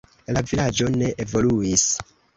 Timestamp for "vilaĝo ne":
0.51-1.11